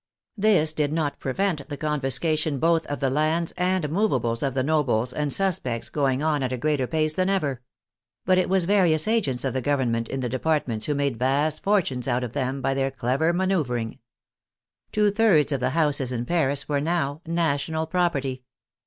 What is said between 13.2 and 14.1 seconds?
mancEUvring.